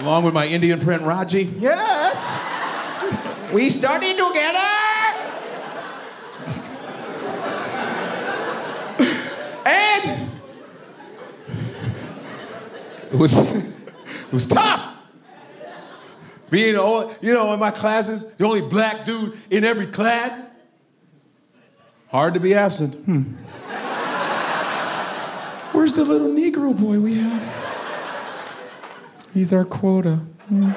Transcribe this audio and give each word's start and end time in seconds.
along 0.00 0.24
with 0.24 0.34
my 0.34 0.46
Indian 0.46 0.80
friend 0.80 1.06
Raji. 1.06 1.44
Yes, 1.58 2.16
we 3.52 3.70
study 3.70 4.12
together. 4.12 4.58
and 9.66 10.30
it 13.12 13.16
was 13.16 13.32
it 13.34 14.32
was 14.32 14.46
tough. 14.46 14.94
Being 16.50 16.76
all, 16.76 17.14
you 17.20 17.34
know, 17.34 17.52
in 17.52 17.60
my 17.60 17.70
classes, 17.70 18.34
the 18.36 18.46
only 18.46 18.62
black 18.62 19.04
dude 19.04 19.36
in 19.50 19.64
every 19.64 19.86
class. 19.86 20.46
Hard 22.08 22.32
to 22.34 22.40
be 22.40 22.54
absent. 22.54 22.94
Hmm. 23.04 23.22
Where's 25.72 25.92
the 25.92 26.04
little 26.04 26.28
Negro 26.28 26.74
boy 26.74 26.98
we 26.98 27.16
had? 27.18 27.67
He's 29.38 29.52
our 29.52 29.64
quota. 29.64 30.20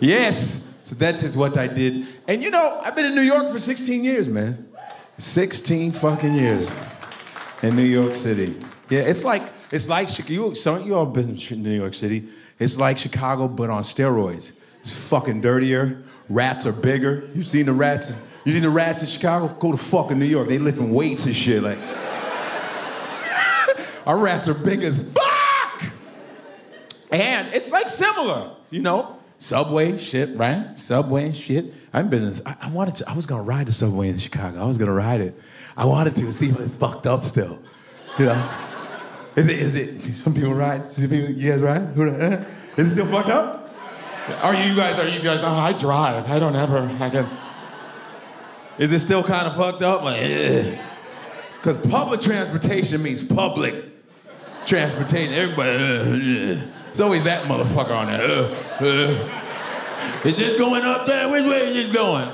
Yes, 0.00 0.72
so 0.84 0.94
that 0.94 1.24
is 1.24 1.36
what 1.36 1.58
I 1.58 1.66
did. 1.66 2.06
And 2.28 2.40
you 2.40 2.52
know, 2.52 2.80
I've 2.84 2.94
been 2.94 3.06
in 3.06 3.16
New 3.16 3.22
York 3.22 3.50
for 3.50 3.58
16 3.58 4.04
years, 4.04 4.28
man. 4.28 4.68
16 5.18 5.90
fucking 5.90 6.34
years 6.34 6.72
in 7.64 7.74
New 7.74 7.82
York 7.82 8.14
City. 8.14 8.54
Yeah, 8.88 9.00
it's 9.00 9.24
like 9.24 9.42
it's 9.72 9.88
like 9.88 10.28
you. 10.28 10.54
Some 10.54 10.86
you 10.86 10.94
all 10.94 11.04
been 11.04 11.36
to 11.36 11.56
New 11.56 11.76
York 11.76 11.94
City. 11.94 12.28
It's 12.60 12.78
like 12.78 12.96
Chicago, 12.96 13.48
but 13.48 13.70
on 13.70 13.82
steroids. 13.82 14.52
It's 14.78 14.92
fucking 15.08 15.40
dirtier. 15.40 16.04
Rats 16.28 16.64
are 16.64 16.72
bigger. 16.72 17.28
You 17.34 17.42
seen 17.42 17.66
the 17.66 17.72
rats? 17.72 18.24
You 18.44 18.52
seen 18.52 18.62
the 18.62 18.70
rats 18.70 19.02
in 19.02 19.08
Chicago? 19.08 19.48
Go 19.58 19.72
to 19.72 19.78
fucking 19.78 20.16
New 20.16 20.26
York. 20.26 20.46
They 20.46 20.60
lifting 20.60 20.94
weights 20.94 21.26
and 21.26 21.34
shit. 21.34 21.60
Like 21.60 21.78
our 24.06 24.16
rats 24.16 24.46
are 24.46 24.54
big 24.54 24.84
as 24.84 24.96
fuck. 25.12 25.27
And 27.10 27.52
it's 27.54 27.70
like 27.70 27.88
similar, 27.88 28.54
you 28.70 28.80
know. 28.80 29.16
Subway 29.38 29.98
shit, 29.98 30.36
right? 30.36 30.76
Subway 30.76 31.32
shit. 31.32 31.72
I've 31.92 32.10
been. 32.10 32.24
In, 32.24 32.34
I, 32.44 32.56
I 32.62 32.70
wanted 32.70 32.96
to. 32.96 33.08
I 33.08 33.14
was 33.14 33.24
gonna 33.24 33.44
ride 33.44 33.66
the 33.66 33.72
subway 33.72 34.08
in 34.08 34.18
Chicago. 34.18 34.60
I 34.60 34.66
was 34.66 34.76
gonna 34.76 34.92
ride 34.92 35.20
it. 35.20 35.40
I 35.76 35.84
wanted 35.84 36.16
to 36.16 36.32
see 36.32 36.48
if 36.48 36.58
it 36.58 36.68
fucked 36.70 37.06
up 37.06 37.24
still. 37.24 37.58
You 38.18 38.26
know. 38.26 38.50
Is 39.36 39.46
it, 39.46 39.58
is 39.60 39.74
it, 39.76 40.00
some 40.00 40.34
people 40.34 40.52
ride, 40.52 40.90
some 40.90 41.08
people, 41.08 41.30
you 41.30 41.52
guys 41.52 41.60
ride? 41.60 41.96
Is 42.76 42.88
it 42.88 42.90
still 42.90 43.06
fucked 43.06 43.28
up? 43.28 43.72
Are 44.42 44.52
you 44.52 44.74
guys, 44.74 44.98
are 44.98 45.08
you 45.08 45.20
guys, 45.20 45.38
oh, 45.44 45.46
I 45.46 45.72
drive, 45.72 46.28
I 46.28 46.40
don't 46.40 46.56
ever, 46.56 46.80
I 47.00 47.08
can. 47.08 47.28
Is 48.78 48.90
it 48.90 48.98
still 48.98 49.22
kind 49.22 49.46
of 49.46 49.54
fucked 49.54 49.82
up? 49.82 50.02
Like, 50.02 50.20
Because 51.56 51.76
public 51.86 52.20
transportation 52.20 53.00
means 53.00 53.26
public 53.26 53.74
transportation. 54.66 55.34
Everybody, 55.34 55.70
uh, 55.70 56.54
uh. 56.54 56.77
It's 56.90 57.00
always 57.00 57.24
that 57.24 57.44
motherfucker 57.44 57.96
on 57.96 58.08
there. 58.08 58.22
Uh, 58.22 58.48
uh. 58.80 59.34
Is 60.24 60.36
this 60.36 60.58
going 60.58 60.82
up 60.82 61.06
there? 61.06 61.28
Which 61.28 61.44
way 61.44 61.68
is 61.68 61.74
this 61.74 61.92
going? 61.94 62.28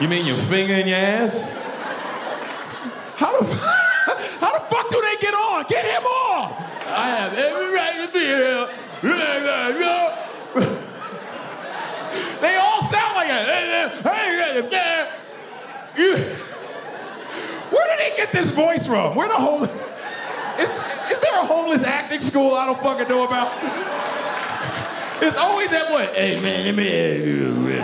You 0.00 0.08
mean 0.08 0.26
your 0.26 0.36
finger 0.36 0.74
in 0.74 0.88
your 0.88 0.98
ass? 0.98 1.60
How 3.16 3.40
the 3.40 3.46
how 4.40 4.52
the 4.52 4.60
fuck 4.66 4.90
do 4.90 5.00
they 5.00 5.16
get 5.20 5.34
on? 5.34 5.64
Get 5.68 5.84
him 5.84 6.04
on! 6.04 6.52
I 6.88 7.08
have 7.10 7.34
every 7.34 7.72
right 7.74 8.06
to 8.06 8.12
be 8.12 8.20
here. 8.20 8.68
they 12.40 12.56
all 12.56 12.82
sound 12.90 13.14
like 13.16 13.28
that. 13.28 13.46
Where 17.72 17.96
did 17.96 18.10
he 18.12 18.16
get 18.16 18.32
this 18.32 18.50
voice 18.50 18.86
from? 18.86 19.14
Where 19.14 19.28
the 19.28 19.34
whole 19.34 19.66
a 21.42 21.46
homeless 21.46 21.84
acting 21.84 22.20
school 22.20 22.54
I 22.54 22.66
don't 22.66 22.80
fucking 22.80 23.08
know 23.08 23.24
about? 23.24 23.52
It's 25.24 25.36
always 25.36 25.70
that 25.70 25.94
way. 25.94 26.06
Hey 26.16 26.40
man, 26.40 26.64
let 26.64 26.74
me. 26.74 27.78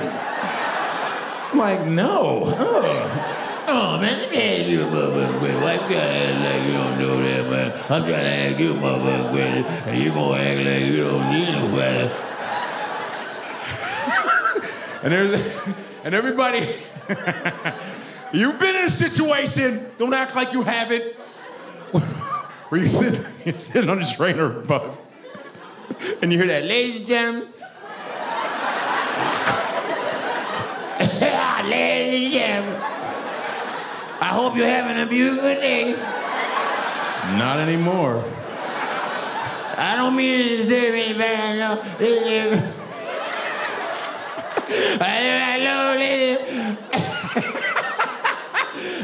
I'm 1.53 1.59
like, 1.59 1.87
no. 1.87 2.43
Oh. 2.45 3.65
Oh 3.69 4.01
man, 4.01 4.19
let 4.21 4.31
me 4.33 4.61
ask 4.61 4.69
you 4.69 4.83
a 4.83 4.87
motherfucking. 4.87 5.63
Why 5.63 5.75
you 5.75 5.81
gotta 5.81 5.97
act 5.97 6.41
like 6.45 6.67
you 6.67 6.73
don't 6.73 6.99
know 6.99 7.17
that, 7.23 7.51
man? 7.51 7.73
I'm 7.89 8.03
trying 8.03 8.25
to 8.25 8.29
ask 8.29 8.59
you 8.59 8.73
a 8.73 8.75
motherfucking 8.75 9.31
question, 9.31 9.65
and 9.87 10.03
you 10.03 10.11
gonna 10.11 10.43
act 10.43 10.61
like 10.67 10.83
you 10.91 10.97
don't 11.05 11.31
need 11.31 11.53
nobody. 11.53 12.11
and 15.05 15.13
there's, 15.13 15.69
and 16.05 16.15
everybody, 16.15 16.67
you've 18.33 18.59
been 18.59 18.75
in 18.75 18.85
a 18.87 18.91
situation. 18.91 19.87
Don't 19.97 20.13
act 20.13 20.35
like 20.35 20.53
you 20.53 20.63
haven't. 20.63 21.15
Where 22.69 22.83
you 22.83 22.89
sit, 22.89 23.27
you're 23.47 23.61
sitting 23.61 23.89
on 23.89 24.01
the 24.01 24.05
train 24.05 24.39
or 24.39 24.51
bus, 24.51 24.97
and 26.21 26.31
you 26.31 26.39
hear 26.39 26.49
that, 26.49 26.65
ladies 26.65 26.97
and 26.97 27.07
gentlemen. 27.07 27.49
ladies 31.71 32.25
and 32.25 32.33
gentlemen. 32.33 32.83
I 34.21 34.27
hope 34.27 34.57
you're 34.57 34.67
having 34.67 35.01
a 35.03 35.07
beautiful 35.07 35.45
day. 35.45 35.93
Not 37.39 37.59
anymore. 37.59 38.23
I 39.79 39.95
don't 39.97 40.15
mean 40.17 40.49
to 40.49 40.57
disturb 40.59 40.95
anybody. 40.95 41.59
No. 41.59 41.81
I 45.01 45.59
know, 45.65 45.95
listen. 45.97 46.77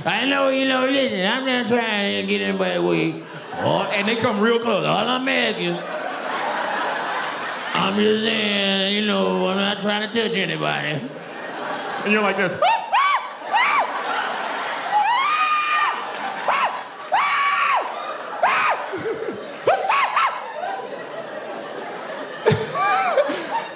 I 0.06 0.26
know 0.26 0.50
you 0.50 0.68
know, 0.68 0.84
listen, 0.84 1.24
I'm 1.24 1.46
not 1.46 1.66
trying 1.68 2.20
to 2.20 2.26
get 2.28 2.42
anybody 2.42 2.78
weak. 2.80 3.24
Oh, 3.60 3.88
and 3.92 4.06
they 4.08 4.16
come 4.16 4.40
real 4.40 4.58
close. 4.58 4.84
All 4.84 5.08
I'm 5.08 5.28
asking, 5.28 5.76
I'm 7.74 7.98
just 7.98 8.24
saying, 8.24 8.94
you 8.94 9.06
know, 9.06 9.48
I'm 9.48 9.56
not 9.56 9.78
trying 9.78 10.08
to 10.08 10.14
touch 10.14 10.36
anybody. 10.36 11.00
And 12.04 12.12
you're 12.12 12.22
like 12.22 12.36
this. 12.36 12.60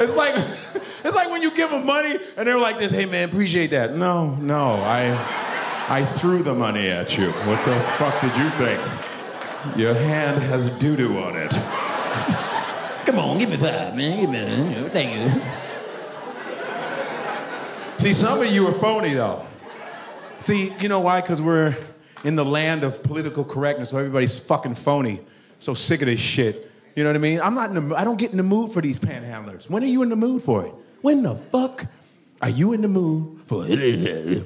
It's 0.00 0.14
like 0.14 0.34
it's 0.36 1.16
like 1.16 1.28
when 1.28 1.42
you 1.42 1.50
give 1.50 1.70
them 1.70 1.84
money 1.84 2.18
and 2.36 2.46
they're 2.46 2.58
like 2.58 2.78
this, 2.78 2.92
hey 2.92 3.04
man, 3.04 3.28
appreciate 3.28 3.68
that. 3.68 3.96
No, 3.96 4.36
no, 4.36 4.74
I 4.74 5.10
I 5.88 6.04
threw 6.04 6.42
the 6.42 6.54
money 6.54 6.88
at 6.88 7.18
you. 7.18 7.32
What 7.32 7.64
the 7.64 7.80
fuck 7.96 8.20
did 8.20 8.36
you 8.36 8.50
think? 8.50 8.80
Your 9.76 9.94
hand 9.94 10.42
has 10.42 10.70
doo-doo 10.78 11.18
on 11.18 11.36
it. 11.36 11.50
Come 13.04 13.18
on, 13.18 13.38
give 13.38 13.50
me 13.50 13.56
five, 13.56 13.96
man. 13.96 14.20
Give 14.20 14.30
me 14.30 14.88
thank 14.90 15.14
you. 15.14 15.42
See, 17.98 18.12
some 18.12 18.40
of 18.40 18.46
you 18.46 18.68
are 18.68 18.72
phony 18.74 19.14
though. 19.14 19.44
See, 20.40 20.72
you 20.78 20.88
know 20.88 21.00
why? 21.00 21.20
Because 21.20 21.42
we're 21.42 21.74
in 22.22 22.36
the 22.36 22.44
land 22.44 22.84
of 22.84 23.02
political 23.02 23.44
correctness, 23.44 23.90
so 23.90 23.98
everybody's 23.98 24.38
fucking 24.46 24.76
phony. 24.76 25.20
So 25.58 25.74
sick 25.74 26.02
of 26.02 26.06
this 26.06 26.20
shit. 26.20 26.70
You 26.94 27.02
know 27.02 27.10
what 27.10 27.16
I 27.16 27.20
mean? 27.20 27.40
I'm 27.40 27.54
not 27.54 27.70
in 27.70 27.88
the, 27.88 27.96
I 27.96 28.04
don't 28.04 28.18
get 28.18 28.30
in 28.30 28.36
the 28.36 28.44
mood 28.44 28.72
for 28.72 28.80
these 28.80 28.98
panhandlers. 28.98 29.68
When 29.68 29.82
are 29.82 29.86
you 29.86 30.02
in 30.02 30.08
the 30.08 30.16
mood 30.16 30.42
for 30.42 30.66
it? 30.66 30.72
When 31.00 31.22
the 31.22 31.34
fuck 31.34 31.86
are 32.40 32.48
you 32.50 32.72
in 32.72 32.82
the 32.82 32.88
mood 32.88 33.40
for 33.46 33.64
it? 33.66 33.78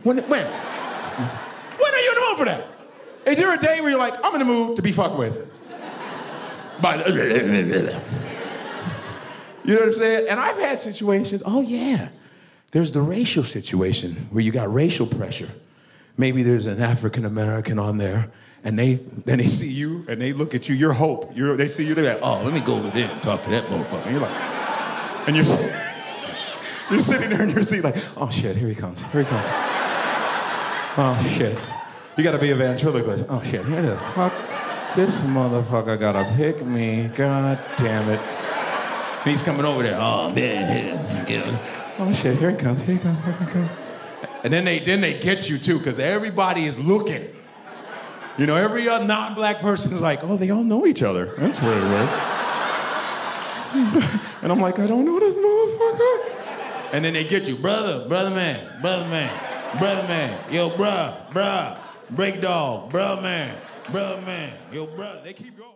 When? 0.05 0.17
When? 0.19 0.27
When 0.27 1.95
are 1.95 2.01
you 2.01 2.09
in 2.09 2.15
the 2.15 2.27
mood 2.29 2.39
for 2.39 2.45
that? 2.47 2.67
Is 3.27 3.37
there 3.37 3.55
a 3.55 3.59
day 3.59 3.81
where 3.81 3.91
you're 3.91 3.99
like, 3.99 4.15
I'm 4.25 4.33
in 4.35 4.41
the 4.41 4.45
mood 4.45 4.77
to 4.77 4.83
be 4.83 4.93
fucked 4.93 5.17
with? 5.17 5.37
You 9.65 9.75
know 9.75 9.81
what 9.81 9.89
I'm 9.91 9.95
saying? 9.95 10.27
And 10.29 10.41
I've 10.41 10.59
had 10.59 10.79
situations. 10.79 11.43
Oh 11.47 11.61
yeah, 11.61 12.09
there's 12.73 12.91
the 12.91 13.01
racial 13.01 13.45
situation 13.45 14.27
where 14.31 14.43
you 14.43 14.51
got 14.51 14.73
racial 14.73 15.07
pressure. 15.07 15.49
Maybe 16.17 16.43
there's 16.43 16.67
an 16.67 16.83
African 16.83 17.25
American 17.25 17.79
on 17.79 17.99
there 17.99 18.33
and 18.65 18.79
they 18.79 18.95
then 18.95 19.39
they 19.39 19.49
see 19.49 19.71
you 19.71 20.05
and 20.09 20.21
they 20.21 20.33
look 20.33 20.55
at 20.55 20.69
you, 20.69 20.75
your 20.75 20.93
hope. 20.93 21.37
You're, 21.37 21.57
they 21.57 21.69
see 21.69 21.87
you, 21.87 21.95
they're 21.95 22.15
like, 22.15 22.23
oh, 22.23 22.43
let 22.43 22.53
me 22.53 22.61
go 22.61 22.75
over 22.75 22.91
there 22.91 23.11
and 23.11 23.23
talk 23.23 23.43
to 23.45 23.51
that 23.51 23.65
motherfucker. 23.65 24.07
And 24.07 24.13
you're 24.13 24.21
like, 24.21 24.41
and 25.29 25.37
you're 25.37 25.45
you're 26.91 27.01
sitting 27.01 27.31
there 27.31 27.43
in 27.43 27.51
your 27.51 27.63
seat 27.63 27.85
like, 27.85 27.97
oh 28.17 28.31
shit, 28.31 28.57
here 28.57 28.69
he 28.69 28.75
comes, 28.75 29.03
here 29.03 29.23
he 29.23 29.29
comes. 29.29 29.47
Oh 30.99 31.35
shit. 31.37 31.59
You 32.17 32.23
gotta 32.23 32.39
be 32.39 32.51
a 32.51 32.55
ventriloquist. 32.55 33.25
Oh 33.31 33.43
shit, 33.43 33.65
here 33.65 33.81
is. 33.81 33.99
Fuck. 34.15 34.35
This 34.95 35.23
motherfucker 35.23 35.99
gotta 35.99 36.31
pick 36.37 36.63
me. 36.63 37.11
God 37.17 37.59
damn 37.79 38.11
it. 38.11 38.21
He's 39.25 39.41
coming 39.41 39.65
over 39.65 39.83
there. 39.83 39.99
Oh 39.99 40.31
man. 40.31 41.59
Oh 41.99 42.13
shit, 42.13 42.39
here 42.39 42.51
he 42.51 42.57
comes, 42.57 42.83
here 42.83 42.97
he 42.97 43.01
comes, 43.01 43.25
here 43.25 43.33
he 43.33 43.47
comes. 43.47 43.71
And 44.45 44.53
then 44.53 44.67
they 44.67 44.81
then 44.81 45.01
they 45.01 45.19
get 45.19 45.49
you 45.49 45.57
too, 45.57 45.79
because 45.79 45.99
everybody 45.99 46.67
is 46.67 46.79
looking. 46.79 47.29
You 48.37 48.47
know, 48.47 48.57
every 48.57 48.89
uh, 48.89 49.03
non-black 49.05 49.61
person 49.61 49.95
is 49.95 50.01
like, 50.01 50.23
oh, 50.23 50.37
they 50.37 50.51
all 50.51 50.65
know 50.65 50.87
each 50.87 51.03
other. 51.03 51.35
That's 51.39 51.61
weird, 51.63 51.83
right? 51.83 52.09
and 54.43 54.53
I'm 54.53 54.61
like, 54.61 54.79
I 54.79 54.87
don't 54.87 55.07
know 55.07 55.19
this 55.19 55.37
motherfucker. 55.37 56.93
And 56.93 57.05
then 57.05 57.15
they 57.15 57.25
get 57.25 57.49
you, 57.49 57.57
brother, 57.57 58.07
brother 58.07 58.31
man, 58.31 58.83
brother 58.83 59.09
man, 59.09 59.31
brother 59.79 60.03
man, 60.09 60.53
yo, 60.53 60.71
bruh, 60.71 61.31
bruh, 61.31 61.79
break 62.13 62.41
dog, 62.41 62.91
brother 62.91 63.23
man, 63.23 63.57
brother 63.91 64.21
man, 64.23 64.53
yo, 64.73 64.87
bruh. 64.87 65.23
They 65.25 65.33
keep 65.33 65.57
going. 65.57 65.71